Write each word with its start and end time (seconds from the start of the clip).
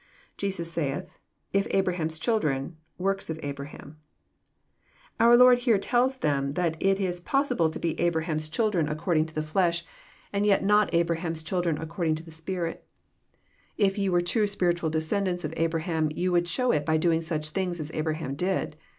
IJesus 0.39 0.65
saith,,. 0.65 1.07
if 1.53 1.67
Abraham's 1.69 2.17
children,, 2.17 2.75
,works 2.97 3.29
of 3.29 3.39
Abraham,] 3.43 3.99
Ou 5.21 5.25
r 5.25 5.37
Lord 5.37 5.59
here 5.59 5.77
tells 5.77 6.17
them 6.17 6.53
that 6.53 6.75
it 6.79 6.99
is 6.99 7.21
x>ossible 7.21 7.71
to 7.71 7.77
be 7.77 7.93
Abraham'^ 7.97 8.51
chil 8.51 8.65
114 8.65 8.65
EXPOSnORY 8.65 8.65
THOri»HTS. 8.71 8.71
dren 8.71 8.89
according 8.91 9.25
to 9.27 9.33
the 9.35 9.43
flesh, 9.43 9.85
and 10.33 10.45
yet 10.47 10.63
not 10.65 10.91
Abraham's 10.91 11.43
children 11.43 11.77
according 11.77 12.15
to 12.15 12.23
the 12.23 12.31
Spirit.— 12.31 12.83
"If 13.77 13.99
ye 13.99 14.09
were 14.09 14.21
true 14.21 14.47
spiritual 14.47 14.89
descendants 14.89 15.43
of 15.43 15.53
Abraham, 15.55 16.09
yon 16.09 16.31
would 16.31 16.47
show 16.47 16.71
it 16.71 16.83
by 16.83 16.97
doing 16.97 17.21
such 17.21 17.49
things 17.51 17.79
as 17.79 17.91
Abra 17.93 18.15
ham 18.15 18.33
did. 18.33 18.77